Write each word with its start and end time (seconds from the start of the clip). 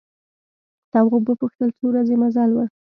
تواب 0.91 1.23
وپوښتل 1.27 1.69
څو 1.77 1.83
ورځې 1.89 2.15
مزل 2.21 2.51
و. 2.53 2.57